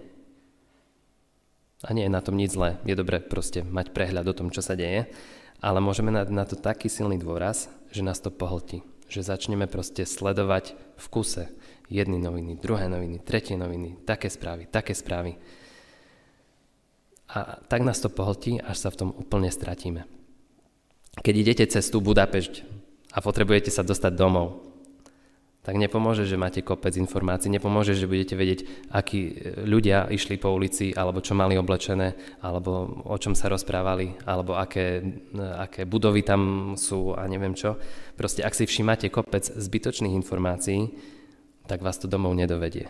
a 1.86 1.94
nie 1.94 2.10
je 2.10 2.16
na 2.18 2.26
tom 2.26 2.34
nič 2.34 2.58
zlé, 2.58 2.82
je 2.90 2.98
dobré 2.98 3.22
proste 3.22 3.62
mať 3.62 3.94
prehľad 3.94 4.26
o 4.26 4.34
tom, 4.34 4.50
čo 4.50 4.66
sa 4.66 4.74
deje, 4.74 5.06
ale 5.62 5.78
môžeme 5.78 6.10
na, 6.10 6.26
na 6.26 6.50
to 6.50 6.58
taký 6.58 6.90
silný 6.90 7.22
dôraz, 7.22 7.70
že 7.94 8.02
nás 8.02 8.18
to 8.18 8.34
pohltí. 8.34 8.82
Že 9.08 9.22
začneme 9.24 9.72
proste 9.72 10.04
sledovať 10.04 10.76
v 11.00 11.06
kuse 11.08 11.44
jedny 11.88 12.20
noviny, 12.20 12.60
druhé 12.60 12.92
noviny, 12.92 13.24
tretie 13.24 13.56
noviny, 13.56 14.04
také 14.04 14.28
správy, 14.28 14.68
také 14.68 14.92
správy. 14.92 15.40
A 17.32 17.60
tak 17.68 17.84
nás 17.84 18.00
to 18.04 18.12
pohltí, 18.12 18.60
až 18.60 18.88
sa 18.88 18.90
v 18.92 19.00
tom 19.00 19.10
úplne 19.16 19.52
stratíme. 19.52 20.04
Keď 21.24 21.36
idete 21.36 21.66
cez 21.68 21.88
tú 21.88 22.04
Budapešť 22.04 22.64
a 23.16 23.24
potrebujete 23.24 23.72
sa 23.72 23.84
dostať 23.84 24.14
domov, 24.16 24.67
tak 25.68 25.76
nepomôže, 25.76 26.24
že 26.24 26.40
máte 26.40 26.64
kopec 26.64 26.96
informácií, 26.96 27.52
nepomôže, 27.52 27.92
že 27.92 28.08
budete 28.08 28.40
vedieť, 28.40 28.88
akí 28.88 29.36
ľudia 29.68 30.08
išli 30.08 30.40
po 30.40 30.56
ulici, 30.56 30.96
alebo 30.96 31.20
čo 31.20 31.36
mali 31.36 31.60
oblečené, 31.60 32.40
alebo 32.40 33.04
o 33.04 33.18
čom 33.20 33.36
sa 33.36 33.52
rozprávali, 33.52 34.16
alebo 34.24 34.56
aké, 34.56 35.04
aké 35.36 35.84
budovy 35.84 36.24
tam 36.24 36.74
sú 36.80 37.12
a 37.12 37.28
neviem 37.28 37.52
čo. 37.52 37.76
Proste 38.16 38.48
ak 38.48 38.56
si 38.56 38.64
všimáte 38.64 39.12
kopec 39.12 39.44
zbytočných 39.44 40.16
informácií, 40.16 40.88
tak 41.68 41.84
vás 41.84 42.00
to 42.00 42.08
domov 42.08 42.32
nedovedie. 42.32 42.88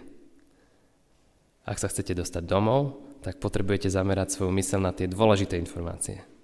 Ak 1.66 1.82
sa 1.82 1.90
chcete 1.90 2.14
dostať 2.14 2.46
domov, 2.46 3.02
tak 3.26 3.42
potrebujete 3.42 3.90
zamerať 3.90 4.38
svoju 4.38 4.54
mysel 4.54 4.86
na 4.86 4.94
tie 4.94 5.10
dôležité 5.10 5.58
informácie 5.58 6.37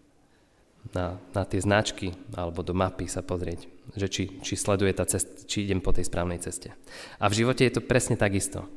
na, 0.92 1.16
na 1.32 1.44
tie 1.48 1.64
značky 1.64 2.12
alebo 2.36 2.60
do 2.60 2.76
mapy 2.76 3.08
sa 3.08 3.24
pozrieť, 3.24 3.72
že 3.96 4.08
či, 4.12 4.24
či 4.44 4.60
sleduje 4.60 4.92
tá 4.92 5.08
cesta, 5.08 5.48
či 5.48 5.64
idem 5.64 5.80
po 5.80 5.96
tej 5.96 6.12
správnej 6.12 6.44
ceste. 6.44 6.76
A 7.24 7.32
v 7.32 7.40
živote 7.40 7.64
je 7.64 7.80
to 7.80 7.82
presne 7.86 8.20
takisto. 8.20 8.68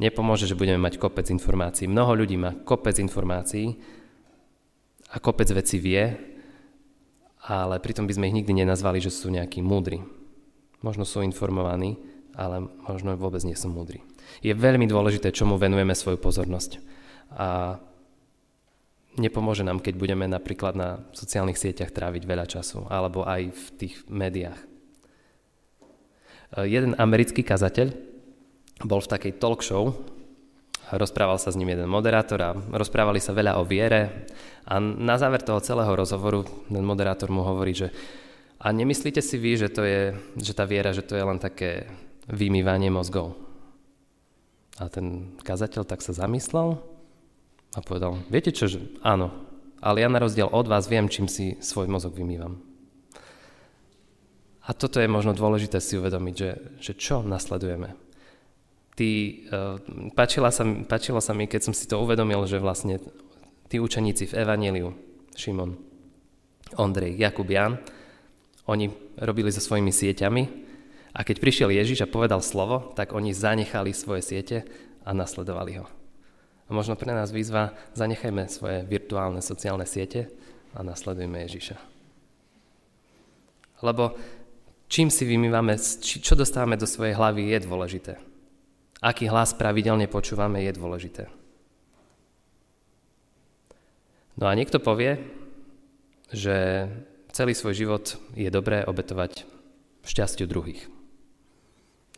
Nepomôže, 0.00 0.48
že 0.48 0.56
budeme 0.56 0.80
mať 0.80 0.96
kopec 0.96 1.28
informácií. 1.28 1.84
Mnoho 1.90 2.24
ľudí 2.24 2.38
má 2.38 2.56
kopec 2.56 2.96
informácií 3.02 3.76
a 5.12 5.20
kopec 5.20 5.50
veci 5.52 5.76
vie, 5.76 6.08
ale 7.44 7.82
pritom 7.82 8.06
by 8.06 8.14
sme 8.16 8.28
ich 8.30 8.38
nikdy 8.40 8.64
nenazvali, 8.64 9.02
že 9.02 9.12
sú 9.12 9.28
nejakí 9.28 9.60
múdri. 9.60 10.00
Možno 10.80 11.04
sú 11.04 11.20
informovaní, 11.20 12.00
ale 12.32 12.64
možno 12.88 13.12
vôbec 13.20 13.44
nie 13.44 13.58
sú 13.58 13.68
múdri. 13.68 14.00
Je 14.40 14.56
veľmi 14.56 14.88
dôležité, 14.88 15.34
čomu 15.34 15.60
venujeme 15.60 15.92
svoju 15.92 16.16
pozornosť. 16.16 16.80
A 17.36 17.76
nepomôže 19.18 19.66
nám, 19.66 19.82
keď 19.82 19.94
budeme 19.98 20.26
napríklad 20.30 20.74
na 20.78 21.02
sociálnych 21.10 21.58
sieťach 21.58 21.90
tráviť 21.90 22.22
veľa 22.22 22.46
času, 22.46 22.86
alebo 22.86 23.26
aj 23.26 23.50
v 23.50 23.64
tých 23.74 23.94
médiách. 24.06 24.60
E, 24.60 24.66
jeden 26.70 26.94
americký 26.94 27.42
kazateľ 27.42 27.90
bol 28.86 29.00
v 29.02 29.10
takej 29.10 29.32
talk 29.42 29.66
show, 29.66 29.92
rozprával 30.90 31.38
sa 31.38 31.54
s 31.54 31.58
ním 31.58 31.74
jeden 31.74 31.86
moderátor 31.86 32.40
a 32.42 32.50
rozprávali 32.54 33.22
sa 33.22 33.30
veľa 33.30 33.62
o 33.62 33.66
viere 33.66 34.26
a 34.66 34.82
na 34.82 35.14
záver 35.18 35.42
toho 35.42 35.62
celého 35.62 35.90
rozhovoru 35.94 36.42
ten 36.66 36.82
moderátor 36.82 37.30
mu 37.30 37.46
hovorí, 37.46 37.74
že 37.74 37.88
a 38.60 38.76
nemyslíte 38.76 39.24
si 39.24 39.40
vy, 39.40 39.56
že, 39.56 39.72
to 39.72 39.82
je, 39.88 40.12
že 40.36 40.52
tá 40.52 40.68
viera, 40.68 40.92
že 40.92 41.00
to 41.00 41.16
je 41.16 41.24
len 41.24 41.40
také 41.40 41.88
vymývanie 42.28 42.92
mozgov? 42.92 43.32
A 44.76 44.92
ten 44.92 45.32
kazateľ 45.40 45.88
tak 45.88 46.04
sa 46.04 46.12
zamyslel 46.12 46.76
a 47.74 47.78
povedal, 47.82 48.18
viete 48.26 48.50
čo, 48.50 48.66
že 48.66 48.82
áno, 49.06 49.30
ale 49.78 50.02
ja 50.02 50.08
na 50.10 50.18
rozdiel 50.20 50.50
od 50.50 50.66
vás 50.66 50.90
viem, 50.90 51.06
čím 51.06 51.30
si 51.30 51.56
svoj 51.62 51.86
mozog 51.86 52.18
vymývam. 52.18 52.58
A 54.66 54.76
toto 54.76 55.00
je 55.02 55.10
možno 55.10 55.34
dôležité 55.34 55.80
si 55.82 55.98
uvedomiť, 55.98 56.34
že, 56.36 56.50
že 56.78 56.92
čo 56.94 57.26
nasledujeme. 57.26 57.96
Tí, 58.94 59.42
uh, 59.48 59.80
páčila 60.12 60.52
sa, 60.52 60.62
páčilo 60.84 61.18
sa 61.24 61.32
mi, 61.32 61.48
keď 61.48 61.70
som 61.70 61.74
si 61.74 61.88
to 61.88 61.98
uvedomil, 61.98 62.44
že 62.44 62.60
vlastne 62.60 63.00
tí 63.72 63.80
učeníci 63.80 64.30
v 64.30 64.36
Evangeliu, 64.44 64.92
Šimon, 65.34 65.74
Ondrej, 66.76 67.16
Jakub, 67.16 67.48
Jan, 67.48 67.80
oni 68.68 68.92
robili 69.18 69.50
so 69.50 69.58
svojimi 69.58 69.90
sieťami 69.90 70.42
a 71.16 71.26
keď 71.26 71.36
prišiel 71.42 71.70
Ježiš 71.74 72.06
a 72.06 72.12
povedal 72.12 72.38
slovo, 72.44 72.94
tak 72.94 73.16
oni 73.16 73.34
zanechali 73.34 73.90
svoje 73.90 74.22
siete 74.22 74.62
a 75.02 75.10
nasledovali 75.10 75.82
ho. 75.82 75.99
A 76.70 76.74
možno 76.74 76.94
pre 76.94 77.10
nás 77.10 77.34
výzva, 77.34 77.74
zanechajme 77.98 78.46
svoje 78.46 78.86
virtuálne 78.86 79.42
sociálne 79.42 79.82
siete 79.82 80.30
a 80.70 80.86
nasledujme 80.86 81.42
Ježiša. 81.50 81.76
Lebo 83.82 84.14
čím 84.86 85.10
si 85.10 85.26
vymývame, 85.26 85.74
čo 85.98 86.38
dostávame 86.38 86.78
do 86.78 86.86
svojej 86.86 87.18
hlavy, 87.18 87.50
je 87.50 87.58
dôležité. 87.66 88.12
Aký 89.02 89.26
hlas 89.26 89.50
pravidelne 89.56 90.06
počúvame, 90.06 90.62
je 90.62 90.72
dôležité. 90.78 91.24
No 94.38 94.46
a 94.46 94.54
niekto 94.54 94.78
povie, 94.78 95.18
že 96.30 96.86
celý 97.34 97.58
svoj 97.58 97.74
život 97.74 98.04
je 98.38 98.46
dobré 98.46 98.86
obetovať 98.86 99.42
šťastiu 100.06 100.46
druhých. 100.46 100.86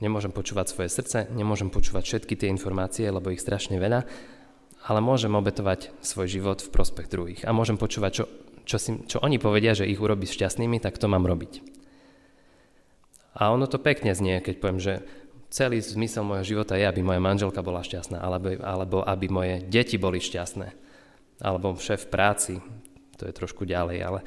Nemôžem 0.03 0.35
počúvať 0.35 0.67
svoje 0.75 0.91
srdce, 0.91 1.31
nemôžem 1.31 1.71
počúvať 1.71 2.05
všetky 2.05 2.35
tie 2.35 2.51
informácie, 2.51 3.07
lebo 3.07 3.31
ich 3.31 3.41
strašne 3.41 3.79
veľa 3.79 4.03
ale 4.83 4.99
môžem 4.99 5.31
obetovať 5.31 5.95
svoj 6.03 6.27
život 6.27 6.59
v 6.59 6.73
prospech 6.75 7.07
druhých. 7.07 7.41
A 7.47 7.55
môžem 7.55 7.79
počúvať, 7.79 8.23
čo, 8.23 8.25
čo, 8.67 8.77
si, 8.83 8.91
čo 9.07 9.23
oni 9.23 9.39
povedia, 9.39 9.79
že 9.79 9.87
ich 9.87 10.03
urobí 10.03 10.27
šťastnými, 10.27 10.83
tak 10.83 10.99
to 10.99 11.07
mám 11.07 11.23
robiť. 11.23 11.63
A 13.39 13.55
ono 13.55 13.71
to 13.71 13.81
pekne 13.81 14.13
znie, 14.13 14.43
keď 14.43 14.55
poviem, 14.59 14.83
že 14.83 15.07
celý 15.49 15.81
zmysel 15.81 16.27
môjho 16.27 16.57
života 16.57 16.75
je, 16.75 16.85
aby 16.85 17.01
moja 17.01 17.23
manželka 17.23 17.63
bola 17.63 17.81
šťastná, 17.81 18.19
alebo, 18.21 18.59
alebo 18.61 18.99
aby 19.07 19.27
moje 19.31 19.55
deti 19.71 19.97
boli 19.97 20.19
šťastné, 20.19 20.69
alebo 21.41 21.79
šéf 21.79 22.11
práci, 22.11 22.59
to 23.17 23.31
je 23.31 23.33
trošku 23.33 23.63
ďalej, 23.65 23.99
ale 24.03 24.21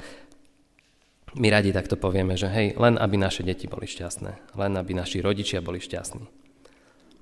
my 1.36 1.52
radi 1.52 1.70
takto 1.70 2.00
povieme, 2.00 2.32
že 2.38 2.48
hej, 2.48 2.80
len 2.80 2.96
aby 2.96 3.20
naše 3.20 3.44
deti 3.44 3.68
boli 3.68 3.84
šťastné, 3.84 4.56
len 4.56 4.72
aby 4.78 4.96
naši 4.96 5.20
rodičia 5.20 5.60
boli 5.60 5.84
šťastní. 5.84 6.24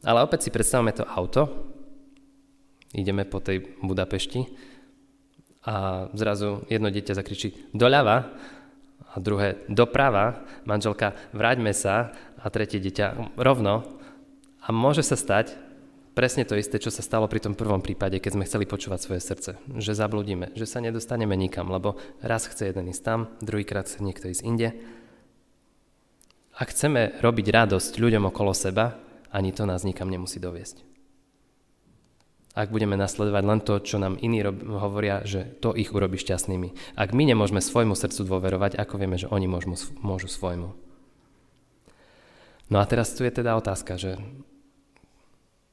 Ale 0.05 0.23
opäť 0.23 0.47
si 0.47 0.50
predstavme 0.55 0.93
to 0.93 1.03
auto, 1.09 1.74
ideme 2.94 3.26
po 3.26 3.42
tej 3.42 3.66
Budapešti 3.82 4.46
a 5.66 6.06
zrazu 6.12 6.62
jedno 6.70 6.92
dieťa 6.92 7.18
zakričí 7.18 7.72
doľava 7.74 8.30
a 9.10 9.14
druhé 9.18 9.64
doprava, 9.66 10.44
manželka 10.68 11.16
vráťme 11.32 11.72
sa 11.74 12.14
a 12.38 12.46
tretie 12.52 12.78
dieťa 12.78 13.36
rovno. 13.40 13.82
A 14.64 14.72
môže 14.72 15.04
sa 15.04 15.16
stať 15.16 15.56
presne 16.14 16.46
to 16.46 16.54
isté, 16.56 16.78
čo 16.78 16.92
sa 16.92 17.02
stalo 17.02 17.26
pri 17.26 17.42
tom 17.42 17.58
prvom 17.58 17.80
prípade, 17.82 18.20
keď 18.22 18.32
sme 18.38 18.46
chceli 18.46 18.64
počúvať 18.68 19.00
svoje 19.02 19.20
srdce. 19.20 19.50
Že 19.76 19.92
zabludíme, 19.98 20.54
že 20.54 20.68
sa 20.68 20.78
nedostaneme 20.84 21.34
nikam, 21.34 21.68
lebo 21.68 21.98
raz 22.22 22.46
chce 22.48 22.70
jeden 22.70 22.92
ísť 22.92 23.02
tam, 23.02 23.20
druhýkrát 23.42 23.88
chce 23.88 24.04
niekto 24.04 24.30
ísť 24.30 24.42
inde. 24.46 24.68
Ak 26.54 26.70
chceme 26.70 27.18
robiť 27.18 27.46
radosť 27.50 27.98
ľuďom 27.98 28.30
okolo 28.30 28.54
seba, 28.54 28.94
ani 29.34 29.50
to 29.50 29.66
nás 29.66 29.82
nikam 29.82 30.06
nemusí 30.06 30.38
doviesť 30.38 30.93
ak 32.54 32.70
budeme 32.70 32.94
nasledovať 32.94 33.42
len 33.42 33.61
to, 33.66 33.82
čo 33.82 33.99
nám 33.99 34.14
iní 34.23 34.38
rob- 34.46 34.62
hovoria, 34.62 35.26
že 35.26 35.58
to 35.58 35.75
ich 35.75 35.90
urobí 35.90 36.14
šťastnými. 36.23 36.94
Ak 36.94 37.11
my 37.11 37.26
nemôžeme 37.26 37.58
svojmu 37.58 37.99
srdcu 37.99 38.23
dôverovať, 38.23 38.78
ako 38.78 38.94
vieme, 38.94 39.18
že 39.18 39.26
oni 39.26 39.50
môžu, 39.50 39.75
môžu 39.99 40.30
svojmu. 40.30 40.70
No 42.70 42.76
a 42.78 42.84
teraz 42.87 43.11
tu 43.12 43.26
je 43.26 43.34
teda 43.34 43.58
otázka, 43.58 43.99
že 43.99 44.23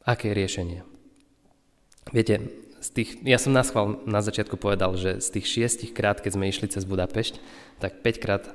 aké 0.09 0.33
je 0.33 0.37
riešenie? 0.41 0.79
Viete, 2.09 2.49
z 2.81 2.89
tých, 2.97 3.09
ja 3.21 3.37
som 3.37 3.53
na 3.53 3.61
schvál 3.61 4.01
na 4.09 4.25
začiatku 4.25 4.57
povedal, 4.57 4.97
že 4.97 5.21
z 5.21 5.37
tých 5.37 5.45
šiestich 5.45 5.93
krát, 5.93 6.17
keď 6.17 6.33
sme 6.33 6.49
išli 6.49 6.65
cez 6.65 6.81
Budapešť, 6.81 7.37
tak 7.77 8.01
5 8.01 8.17
krát 8.17 8.49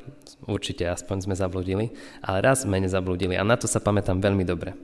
určite 0.51 0.83
aspoň 0.83 1.31
sme 1.31 1.35
zabludili, 1.39 1.95
ale 2.27 2.43
raz 2.43 2.67
sme 2.67 2.83
nezabludili 2.83 3.39
a 3.39 3.47
na 3.47 3.55
to 3.55 3.71
sa 3.71 3.79
pamätám 3.79 4.19
veľmi 4.19 4.43
dobre 4.43 4.75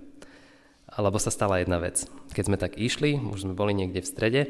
alebo 0.93 1.17
sa 1.17 1.33
stala 1.33 1.61
jedna 1.61 1.81
vec. 1.81 2.05
Keď 2.37 2.45
sme 2.47 2.61
tak 2.61 2.77
išli, 2.77 3.17
už 3.17 3.49
sme 3.49 3.57
boli 3.57 3.73
niekde 3.73 4.05
v 4.05 4.11
strede 4.11 4.43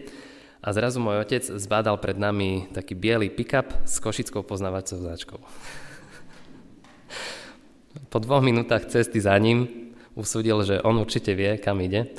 a 0.62 0.70
zrazu 0.74 1.02
môj 1.02 1.22
otec 1.22 1.42
zbádal 1.42 1.98
pred 1.98 2.18
nami 2.18 2.70
taký 2.70 2.94
biely 2.94 3.30
pick-up 3.30 3.70
s 3.86 3.98
košickou 3.98 4.42
poznávacou 4.46 4.98
značkou. 4.98 5.40
Po 8.08 8.18
dvoch 8.22 8.40
minútach 8.40 8.88
cesty 8.88 9.20
za 9.20 9.36
ním 9.38 9.92
usúdil, 10.18 10.64
že 10.64 10.82
on 10.82 10.98
určite 11.00 11.32
vie, 11.36 11.58
kam 11.58 11.80
ide 11.82 12.14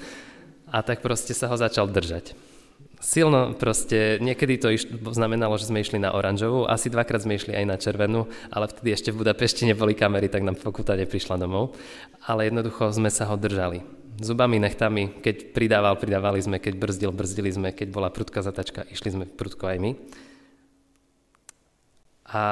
a 0.69 0.81
tak 0.81 1.05
proste 1.05 1.37
sa 1.37 1.49
ho 1.49 1.57
začal 1.57 1.89
držať. 1.89 2.52
Silno 3.03 3.51
proste, 3.51 4.15
niekedy 4.23 4.55
to 4.55 4.71
iš, 4.71 4.87
znamenalo, 5.11 5.59
že 5.59 5.67
sme 5.67 5.83
išli 5.83 5.99
na 5.99 6.15
oranžovú, 6.15 6.63
asi 6.71 6.87
dvakrát 6.87 7.27
sme 7.27 7.35
išli 7.35 7.51
aj 7.51 7.65
na 7.67 7.75
červenú, 7.75 8.31
ale 8.47 8.71
vtedy 8.71 8.95
ešte 8.95 9.11
v 9.11 9.19
Budapešti 9.27 9.67
neboli 9.67 9.91
kamery, 9.91 10.31
tak 10.31 10.47
nám 10.47 10.55
pokuta 10.55 10.95
neprišla 10.95 11.35
domov. 11.35 11.75
Ale 12.23 12.47
jednoducho 12.47 12.95
sme 12.95 13.11
sa 13.11 13.27
ho 13.27 13.35
držali 13.35 13.83
zubami, 14.21 14.61
nechtami, 14.61 15.19
keď 15.19 15.55
pridával, 15.55 15.97
pridávali 15.97 16.39
sme, 16.39 16.63
keď 16.63 16.73
brzdil, 16.77 17.11
brzdili 17.11 17.51
sme, 17.51 17.69
keď 17.73 17.87
bola 17.89 18.13
prudká 18.13 18.45
zatačka, 18.45 18.85
išli 18.87 19.09
sme 19.09 19.25
prudko 19.25 19.67
aj 19.67 19.77
my. 19.81 19.91
A 22.29 22.43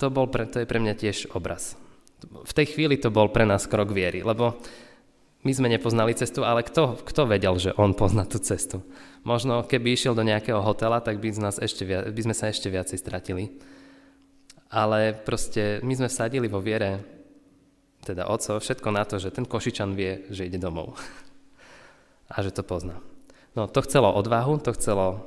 to, 0.00 0.08
bol 0.08 0.26
pre, 0.26 0.48
to 0.48 0.58
je 0.58 0.66
pre 0.66 0.80
mňa 0.80 0.94
tiež 0.96 1.30
obraz. 1.36 1.76
V 2.22 2.52
tej 2.54 2.74
chvíli 2.74 2.96
to 2.96 3.14
bol 3.14 3.28
pre 3.28 3.46
nás 3.46 3.66
krok 3.66 3.94
viery, 3.94 4.26
lebo 4.26 4.58
my 5.42 5.50
sme 5.50 5.66
nepoznali 5.66 6.14
cestu, 6.14 6.46
ale 6.46 6.62
kto, 6.62 7.02
kto 7.02 7.26
vedel, 7.26 7.58
že 7.58 7.74
on 7.74 7.98
pozná 7.98 8.22
tú 8.22 8.38
cestu? 8.38 8.78
Možno 9.26 9.66
keby 9.66 9.90
išiel 9.90 10.14
do 10.14 10.22
nejakého 10.22 10.62
hotela, 10.62 11.02
tak 11.02 11.18
by, 11.18 11.34
nás 11.42 11.58
ešte 11.58 11.82
viac, 11.82 12.06
by 12.14 12.22
sme 12.30 12.34
sa 12.34 12.46
ešte 12.46 12.70
viacej 12.70 12.98
stratili. 13.02 13.58
Ale 14.70 15.18
proste 15.18 15.82
my 15.82 15.98
sme 15.98 16.08
vsadili 16.08 16.46
vo 16.46 16.62
viere 16.62 17.02
teda 18.06 18.30
oco, 18.30 18.58
všetko 18.58 18.88
na 18.94 19.02
to, 19.02 19.18
že 19.18 19.34
ten 19.34 19.46
Košičan 19.46 19.98
vie, 19.98 20.26
že 20.30 20.46
ide 20.46 20.62
domov. 20.62 20.94
A 22.32 22.38
že 22.42 22.54
to 22.54 22.62
pozná. 22.62 23.02
No 23.58 23.66
to 23.66 23.82
chcelo 23.82 24.14
odvahu, 24.14 24.62
to 24.62 24.70
chcelo 24.78 25.26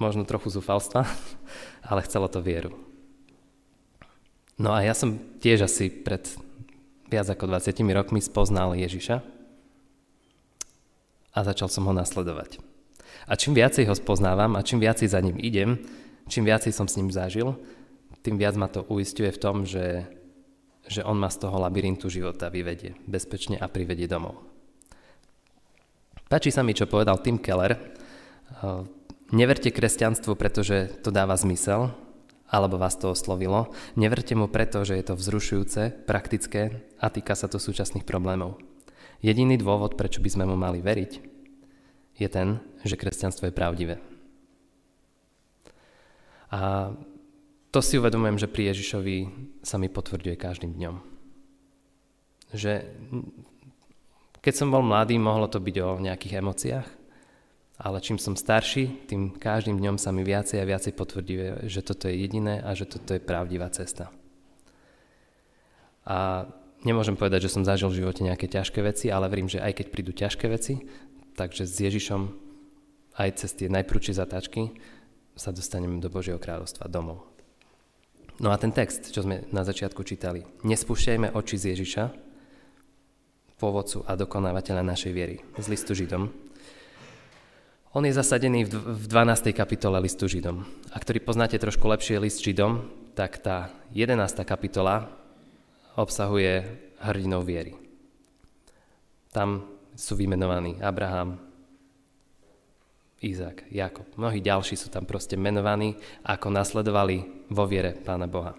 možno 0.00 0.24
trochu 0.24 0.48
zúfalstva, 0.50 1.04
ale 1.88 2.00
chcelo 2.08 2.32
to 2.32 2.40
vieru. 2.40 2.72
No 4.56 4.72
a 4.72 4.84
ja 4.84 4.92
som 4.92 5.20
tiež 5.40 5.68
asi 5.68 5.88
pred 5.88 6.24
viac 7.08 7.28
ako 7.28 7.48
20 7.48 7.72
rokmi 7.96 8.20
spoznal 8.20 8.76
Ježiša 8.76 9.39
a 11.34 11.38
začal 11.46 11.70
som 11.70 11.86
ho 11.86 11.94
nasledovať. 11.94 12.58
A 13.30 13.36
čím 13.38 13.54
viacej 13.54 13.86
ho 13.86 13.94
spoznávam 13.94 14.58
a 14.58 14.64
čím 14.66 14.82
viacej 14.82 15.08
za 15.10 15.20
ním 15.22 15.38
idem, 15.38 15.78
čím 16.26 16.46
viacej 16.46 16.72
som 16.74 16.86
s 16.90 16.96
ním 16.98 17.10
zažil, 17.10 17.54
tým 18.20 18.36
viac 18.36 18.58
ma 18.58 18.68
to 18.68 18.84
uistuje 18.86 19.32
v 19.32 19.40
tom, 19.40 19.64
že 19.64 20.04
že 20.90 21.06
on 21.06 21.14
ma 21.14 21.30
z 21.30 21.46
toho 21.46 21.54
labyrintu 21.62 22.10
života 22.10 22.50
vyvedie 22.50 22.98
bezpečne 23.06 23.54
a 23.60 23.70
privedie 23.70 24.10
domov. 24.10 24.42
Páči 26.26 26.50
sa 26.50 26.66
mi, 26.66 26.74
čo 26.74 26.90
povedal 26.90 27.22
Tim 27.22 27.38
Keller. 27.38 27.78
Neverte 29.30 29.70
kresťanstvu, 29.70 30.34
pretože 30.34 30.90
to 31.02 31.14
dáva 31.14 31.38
zmysel, 31.38 31.94
alebo 32.50 32.78
vás 32.78 32.98
to 32.98 33.14
oslovilo. 33.14 33.70
Neverte 33.94 34.34
mu 34.34 34.50
preto, 34.50 34.82
že 34.82 34.98
je 34.98 35.04
to 35.06 35.14
vzrušujúce, 35.14 36.06
praktické 36.06 36.82
a 36.98 37.06
týka 37.10 37.38
sa 37.38 37.46
to 37.46 37.62
súčasných 37.62 38.06
problémov. 38.06 38.58
Jediný 39.20 39.60
dôvod, 39.60 40.00
prečo 40.00 40.24
by 40.24 40.28
sme 40.32 40.44
mu 40.48 40.56
mali 40.56 40.80
veriť, 40.80 41.12
je 42.20 42.28
ten, 42.28 42.60
že 42.84 42.96
kresťanstvo 42.96 43.48
je 43.48 43.56
pravdivé. 43.56 43.96
A 46.50 46.92
to 47.70 47.78
si 47.84 48.00
uvedomujem, 48.00 48.40
že 48.40 48.50
pri 48.50 48.74
Ježišovi 48.74 49.16
sa 49.62 49.78
mi 49.78 49.86
potvrďuje 49.86 50.36
každým 50.36 50.74
dňom. 50.74 50.96
Že 52.50 52.72
Keď 54.40 54.54
som 54.56 54.72
bol 54.72 54.80
mladý, 54.80 55.20
mohlo 55.20 55.44
to 55.52 55.60
byť 55.60 55.76
o 55.84 56.00
nejakých 56.00 56.40
emóciách, 56.40 56.88
ale 57.80 58.00
čím 58.00 58.16
som 58.16 58.32
starší, 58.32 59.04
tým 59.04 59.36
každým 59.36 59.76
dňom 59.76 60.00
sa 60.00 60.16
mi 60.16 60.24
viacej 60.24 60.64
a 60.64 60.68
viacej 60.68 60.96
potvrdí, 60.96 61.68
že 61.68 61.84
toto 61.84 62.08
je 62.08 62.16
jediné 62.24 62.64
a 62.64 62.72
že 62.72 62.88
toto 62.88 63.12
je 63.12 63.20
pravdivá 63.20 63.68
cesta. 63.68 64.08
A 66.08 66.48
nemôžem 66.84 67.16
povedať, 67.16 67.48
že 67.48 67.52
som 67.52 67.66
zažil 67.66 67.90
v 67.92 68.04
živote 68.04 68.24
nejaké 68.24 68.48
ťažké 68.48 68.80
veci, 68.84 69.12
ale 69.12 69.28
verím, 69.28 69.48
že 69.48 69.60
aj 69.60 69.80
keď 69.80 69.86
prídu 69.92 70.12
ťažké 70.12 70.46
veci, 70.48 70.84
takže 71.36 71.64
s 71.68 71.76
Ježišom 71.80 72.22
aj 73.20 73.30
cez 73.44 73.50
tie 73.56 73.68
najprúčšie 73.68 74.16
zatáčky 74.16 74.72
sa 75.36 75.52
dostaneme 75.52 76.00
do 76.00 76.12
Božieho 76.12 76.40
kráľovstva 76.40 76.88
domov. 76.88 77.24
No 78.40 78.48
a 78.52 78.56
ten 78.56 78.72
text, 78.72 79.12
čo 79.12 79.20
sme 79.20 79.44
na 79.52 79.60
začiatku 79.64 80.00
čítali. 80.00 80.40
Nespúšťajme 80.64 81.36
oči 81.36 81.56
z 81.60 81.64
Ježiša, 81.76 82.04
pôvodcu 83.60 84.00
a 84.08 84.16
dokonávateľa 84.16 84.80
našej 84.80 85.12
viery. 85.12 85.44
Z 85.60 85.68
listu 85.68 85.92
Židom. 85.92 86.32
On 87.92 88.00
je 88.06 88.16
zasadený 88.16 88.64
v 88.64 89.04
12. 89.04 89.52
kapitole 89.52 90.00
listu 90.00 90.24
Židom. 90.24 90.64
A 90.88 90.96
ktorý 90.96 91.20
poznáte 91.20 91.60
trošku 91.60 91.84
lepšie 91.84 92.16
list 92.16 92.40
Židom, 92.40 92.88
tak 93.12 93.44
tá 93.44 93.68
11. 93.92 94.16
kapitola 94.48 95.19
obsahuje 96.00 96.64
hrdinov 97.04 97.44
viery. 97.44 97.76
Tam 99.30 99.68
sú 99.92 100.16
vymenovaní 100.16 100.80
Abraham, 100.80 101.36
Izák, 103.20 103.68
Jakob. 103.68 104.08
Mnohí 104.16 104.40
ďalší 104.40 104.80
sú 104.80 104.88
tam 104.88 105.04
proste 105.04 105.36
menovaní, 105.36 105.92
ako 106.24 106.48
nasledovali 106.48 107.46
vo 107.52 107.68
viere 107.68 107.92
Pána 107.92 108.24
Boha. 108.24 108.56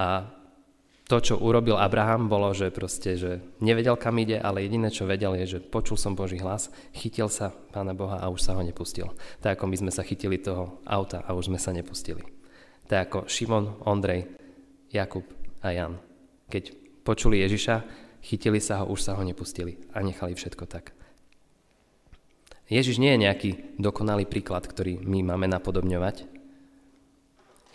A 0.00 0.24
to, 1.04 1.20
čo 1.20 1.36
urobil 1.36 1.76
Abraham, 1.76 2.30
bolo, 2.30 2.54
že 2.56 2.72
proste, 2.72 3.20
že 3.20 3.44
nevedel, 3.60 4.00
kam 4.00 4.16
ide, 4.16 4.40
ale 4.40 4.64
jediné, 4.64 4.88
čo 4.88 5.04
vedel, 5.04 5.36
je, 5.44 5.58
že 5.58 5.60
počul 5.60 6.00
som 6.00 6.16
Boží 6.16 6.40
hlas, 6.40 6.72
chytil 6.96 7.28
sa 7.28 7.52
Pána 7.74 7.92
Boha 7.92 8.16
a 8.16 8.32
už 8.32 8.40
sa 8.40 8.56
ho 8.56 8.62
nepustil. 8.64 9.12
Tak 9.44 9.60
ako 9.60 9.68
my 9.68 9.76
sme 9.76 9.92
sa 9.92 10.00
chytili 10.00 10.40
toho 10.40 10.80
auta 10.88 11.20
a 11.26 11.36
už 11.36 11.52
sme 11.52 11.60
sa 11.60 11.74
nepustili. 11.74 12.24
Tak 12.88 12.98
ako 13.12 13.18
Šimon, 13.28 13.84
Ondrej, 13.84 14.39
Jakub 14.90 15.24
a 15.62 15.70
Jan. 15.70 16.02
Keď 16.50 16.74
počuli 17.06 17.40
Ježiša, 17.40 17.86
chytili 18.20 18.58
sa 18.58 18.82
ho, 18.82 18.90
už 18.90 19.00
sa 19.00 19.14
ho 19.14 19.22
nepustili 19.22 19.78
a 19.94 20.02
nechali 20.02 20.34
všetko 20.34 20.66
tak. 20.66 20.92
Ježiš 22.70 23.02
nie 23.02 23.10
je 23.14 23.22
nejaký 23.26 23.50
dokonalý 23.82 24.30
príklad, 24.30 24.62
ktorý 24.62 25.02
my 25.02 25.34
máme 25.34 25.50
napodobňovať. 25.50 26.26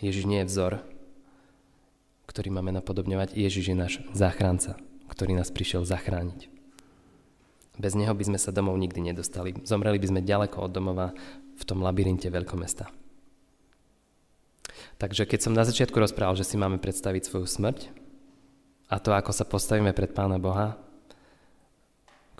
Ježiš 0.00 0.24
nie 0.24 0.40
je 0.40 0.48
vzor, 0.48 0.72
ktorý 2.28 2.48
máme 2.52 2.72
napodobňovať. 2.72 3.36
Ježiš 3.36 3.72
je 3.72 3.76
náš 3.76 3.94
záchranca, 4.16 4.80
ktorý 5.12 5.36
nás 5.36 5.52
prišiel 5.52 5.84
zachrániť. 5.84 6.48
Bez 7.76 7.92
neho 7.92 8.16
by 8.16 8.24
sme 8.24 8.38
sa 8.40 8.56
domov 8.56 8.80
nikdy 8.80 9.04
nedostali. 9.12 9.52
Zomreli 9.68 10.00
by 10.00 10.08
sme 10.08 10.24
ďaleko 10.24 10.64
od 10.64 10.72
domova 10.72 11.12
v 11.56 11.62
tom 11.68 11.84
labyrinte 11.84 12.32
veľkomesta. 12.32 12.88
Takže 14.96 15.28
keď 15.28 15.40
som 15.44 15.52
na 15.52 15.64
začiatku 15.64 15.96
rozprával, 16.00 16.40
že 16.40 16.48
si 16.48 16.56
máme 16.56 16.80
predstaviť 16.80 17.28
svoju 17.28 17.44
smrť 17.44 17.92
a 18.88 18.96
to, 18.96 19.12
ako 19.12 19.32
sa 19.32 19.44
postavíme 19.44 19.92
pred 19.92 20.16
Pána 20.16 20.40
Boha, 20.40 20.80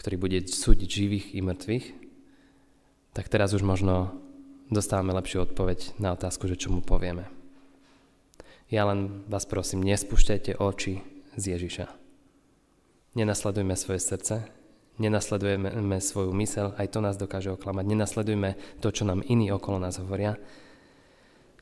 ktorý 0.01 0.17
bude 0.17 0.39
súdiť 0.45 0.89
živých 0.89 1.27
i 1.37 1.41
mŕtvych, 1.45 1.87
tak 3.13 3.29
teraz 3.29 3.53
už 3.53 3.65
možno 3.65 4.17
dostávame 4.73 5.13
lepšiu 5.17 5.45
odpoveď 5.49 6.01
na 6.01 6.17
otázku, 6.17 6.49
že 6.49 6.57
čo 6.57 6.73
mu 6.73 6.81
povieme. 6.81 7.29
Ja 8.73 8.89
len 8.89 9.25
vás 9.31 9.47
prosím, 9.47 9.87
nespúšťajte 9.87 10.59
oči 10.59 11.05
z 11.39 11.43
Ježiša. 11.55 11.87
Nenasledujme 13.17 13.73
svoje 13.79 14.01
srdce, 14.03 14.49
nenasledujeme 14.99 15.97
svoju 16.03 16.33
mysel, 16.37 16.77
aj 16.77 16.89
to 16.93 16.99
nás 17.01 17.17
dokáže 17.17 17.53
oklamať. 17.53 17.85
Nenasledujme 17.85 18.57
to, 18.81 18.89
čo 18.93 19.09
nám 19.09 19.25
iní 19.25 19.49
okolo 19.53 19.81
nás 19.81 19.97
hovoria. 20.03 20.37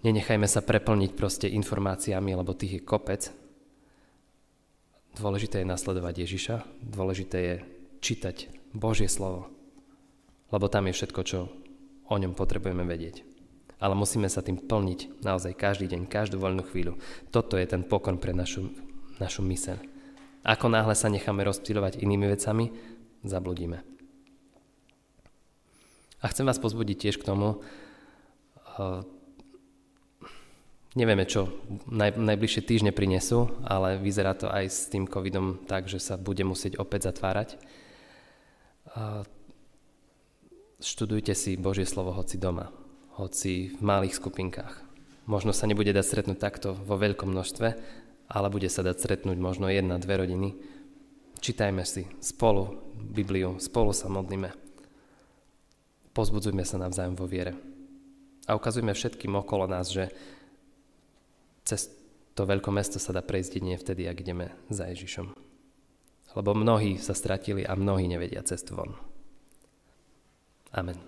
Nenechajme 0.04 0.44
sa 0.44 0.60
preplniť 0.60 1.16
proste 1.16 1.48
informáciami, 1.48 2.36
lebo 2.36 2.52
tých 2.52 2.76
je 2.76 2.82
kopec. 2.84 3.32
Dôležité 5.16 5.64
je 5.64 5.70
nasledovať 5.72 6.28
Ježiša, 6.28 6.56
dôležité 6.84 7.38
je 7.40 7.54
čítať 8.04 8.52
Božie 8.76 9.08
slovo, 9.08 9.48
lebo 10.52 10.68
tam 10.68 10.90
je 10.90 10.96
všetko, 11.00 11.20
čo 11.24 11.48
o 12.04 12.16
ňom 12.20 12.36
potrebujeme 12.36 12.84
vedieť. 12.84 13.24
Ale 13.80 13.96
musíme 13.96 14.28
sa 14.28 14.44
tým 14.44 14.60
plniť 14.60 15.24
naozaj 15.24 15.56
každý 15.56 15.88
deň, 15.88 16.04
každú 16.04 16.36
voľnú 16.36 16.68
chvíľu. 16.68 17.00
Toto 17.32 17.56
je 17.56 17.64
ten 17.64 17.80
pokon 17.80 18.20
pre 18.20 18.36
našu, 18.36 18.76
našu 19.16 19.40
myseľ. 19.40 19.80
Ako 20.44 20.68
náhle 20.68 20.92
sa 20.92 21.08
necháme 21.08 21.40
rozptýľovať 21.48 22.04
inými 22.04 22.28
vecami, 22.28 22.68
zabludíme. 23.24 23.80
A 26.20 26.24
chcem 26.28 26.44
vás 26.44 26.60
pozbudiť 26.60 27.08
tiež 27.08 27.16
k 27.16 27.28
tomu, 27.28 27.60
uh, 27.60 29.00
nevieme, 30.94 31.26
čo 31.26 31.50
naj, 31.90 32.16
najbližšie 32.16 32.62
týždne 32.64 32.90
prinesú, 32.94 33.50
ale 33.66 33.98
vyzerá 33.98 34.34
to 34.34 34.48
aj 34.50 34.64
s 34.70 34.86
tým 34.88 35.06
covidom 35.10 35.62
tak, 35.66 35.90
že 35.90 35.98
sa 35.98 36.14
bude 36.14 36.42
musieť 36.46 36.78
opäť 36.78 37.10
zatvárať. 37.12 37.58
Študujte 40.78 41.34
si 41.34 41.58
Božie 41.58 41.86
slovo 41.86 42.14
hoci 42.14 42.38
doma, 42.38 42.70
hoci 43.18 43.74
v 43.74 43.80
malých 43.82 44.18
skupinkách. 44.18 44.74
Možno 45.24 45.56
sa 45.56 45.64
nebude 45.64 45.90
dať 45.90 46.04
stretnúť 46.04 46.38
takto 46.38 46.76
vo 46.76 47.00
veľkom 47.00 47.32
množstve, 47.32 47.68
ale 48.28 48.52
bude 48.52 48.68
sa 48.68 48.84
dať 48.84 48.96
stretnúť 49.00 49.38
možno 49.40 49.72
jedna, 49.72 49.96
dve 49.96 50.20
rodiny. 50.20 50.52
Čítajme 51.40 51.84
si 51.84 52.08
spolu 52.20 52.76
Bibliu, 52.96 53.56
spolu 53.60 53.92
sa 53.92 54.12
modlíme. 54.12 54.52
Pozbudzujme 56.12 56.62
sa 56.62 56.78
navzájom 56.78 57.16
vo 57.16 57.26
viere. 57.26 57.56
A 58.44 58.52
ukazujme 58.52 58.92
všetkým 58.92 59.32
okolo 59.40 59.64
nás, 59.64 59.88
že 59.88 60.12
cez 61.64 61.88
to 62.36 62.44
veľké 62.44 62.70
mesto 62.70 63.00
sa 63.00 63.16
dá 63.16 63.24
prejsť 63.24 63.58
jedine 63.58 63.80
vtedy, 63.80 64.04
ak 64.06 64.20
ideme 64.20 64.52
za 64.68 64.86
Ježišom. 64.90 65.32
Lebo 66.34 66.50
mnohí 66.52 66.98
sa 66.98 67.14
stratili 67.14 67.62
a 67.62 67.78
mnohí 67.78 68.10
nevedia 68.10 68.42
cestu 68.42 68.74
von. 68.74 68.92
Amen. 70.74 70.98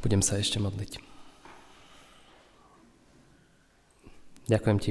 Budem 0.00 0.22
sa 0.24 0.40
ešte 0.40 0.56
modliť. 0.62 1.02
Ďakujem 4.48 4.78
ti, 4.80 4.90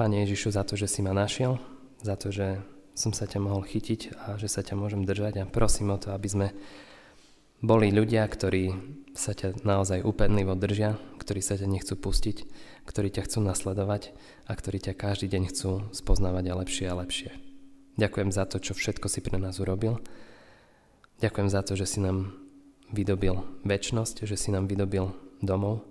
Pane 0.00 0.24
Ježišu, 0.24 0.56
za 0.56 0.64
to, 0.64 0.80
že 0.80 0.88
si 0.88 1.04
ma 1.04 1.12
našiel, 1.12 1.60
za 2.00 2.16
to, 2.16 2.32
že 2.32 2.56
som 2.96 3.12
sa 3.12 3.28
ťa 3.28 3.36
mohol 3.36 3.60
chytiť 3.68 4.16
a 4.16 4.40
že 4.40 4.48
sa 4.48 4.64
ťa 4.64 4.80
môžem 4.80 5.04
držať 5.04 5.44
a 5.44 5.50
prosím 5.50 5.92
o 5.92 6.00
to, 6.00 6.16
aby 6.16 6.24
sme 6.24 6.48
boli 7.60 7.92
ľudia, 7.92 8.24
ktorí 8.24 8.72
sa 9.14 9.34
ťa 9.34 9.62
naozaj 9.66 10.06
úpenlivo 10.06 10.54
držia, 10.54 10.98
ktorí 11.18 11.42
sa 11.42 11.58
ťa 11.58 11.66
nechcú 11.66 11.94
pustiť, 11.98 12.46
ktorí 12.86 13.10
ťa 13.10 13.26
chcú 13.26 13.38
nasledovať 13.42 14.14
a 14.46 14.52
ktorí 14.54 14.78
ťa 14.82 14.98
každý 14.98 15.26
deň 15.30 15.42
chcú 15.50 15.70
spoznávať 15.94 16.44
a 16.50 16.58
lepšie 16.58 16.86
a 16.90 16.98
lepšie. 16.98 17.30
Ďakujem 17.98 18.30
za 18.32 18.44
to, 18.46 18.62
čo 18.62 18.72
všetko 18.72 19.06
si 19.10 19.20
pre 19.20 19.36
nás 19.36 19.58
urobil. 19.58 20.00
Ďakujem 21.20 21.48
za 21.52 21.60
to, 21.60 21.76
že 21.76 21.86
si 21.86 21.98
nám 22.00 22.32
vydobil 22.90 23.44
väčnosť, 23.62 24.24
že 24.24 24.36
si 24.40 24.48
nám 24.50 24.66
vydobil 24.66 25.12
domov 25.44 25.84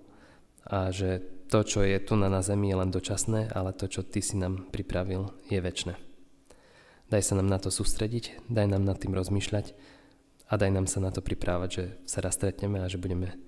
a 0.66 0.90
že 0.90 1.22
to, 1.50 1.66
čo 1.66 1.82
je 1.82 1.98
tu 1.98 2.14
na, 2.14 2.30
na 2.30 2.42
zemi, 2.46 2.70
je 2.70 2.78
len 2.78 2.90
dočasné, 2.94 3.50
ale 3.50 3.74
to, 3.74 3.90
čo 3.90 4.06
ty 4.06 4.22
si 4.22 4.38
nám 4.38 4.70
pripravil, 4.70 5.34
je 5.50 5.58
väčšné. 5.58 5.98
Daj 7.10 7.22
sa 7.26 7.34
nám 7.34 7.50
na 7.50 7.58
to 7.58 7.74
sústrediť, 7.74 8.46
daj 8.46 8.70
nám 8.70 8.86
nad 8.86 8.94
tým 8.94 9.10
rozmýšľať 9.18 9.74
a 10.50 10.58
daj 10.58 10.70
nám 10.74 10.90
sa 10.90 10.98
na 10.98 11.14
to 11.14 11.22
pripravať, 11.22 11.68
že 11.70 11.84
sa 12.02 12.18
raz 12.18 12.34
stretneme 12.34 12.82
a 12.82 12.90
že 12.90 12.98
budeme 12.98 13.38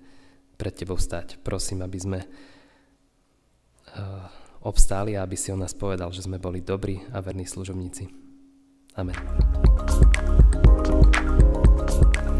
pred 0.55 0.71
tebou 0.71 0.95
stať. 0.95 1.35
Prosím, 1.43 1.83
aby 1.83 1.99
sme 1.99 2.19
uh, 2.23 2.27
obstáli 4.63 5.19
a 5.19 5.27
aby 5.27 5.35
si 5.35 5.51
o 5.51 5.59
nás 5.59 5.75
povedal, 5.75 6.15
že 6.15 6.23
sme 6.23 6.39
boli 6.39 6.63
dobrí 6.63 7.03
a 7.11 7.19
verní 7.19 7.43
služobníci. 7.43 8.07
Amen. 8.95 9.19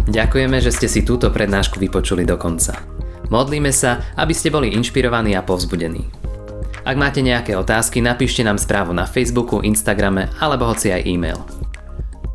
Ďakujeme, 0.08 0.58
že 0.64 0.72
ste 0.72 0.88
si 0.88 1.02
túto 1.04 1.28
prednášku 1.34 1.82
vypočuli 1.82 2.24
do 2.24 2.40
konca. 2.40 2.80
Modlíme 3.34 3.74
sa, 3.74 4.14
aby 4.16 4.32
ste 4.32 4.54
boli 4.54 4.72
inšpirovaní 4.78 5.34
a 5.34 5.42
povzbudení. 5.42 6.06
Ak 6.84 7.00
máte 7.00 7.24
nejaké 7.24 7.56
otázky, 7.56 8.04
napíšte 8.04 8.44
nám 8.44 8.60
správu 8.60 8.92
na 8.92 9.08
Facebooku, 9.08 9.64
Instagrame 9.64 10.30
alebo 10.38 10.68
hoci 10.68 10.92
aj 10.92 11.08
e-mail. 11.08 11.63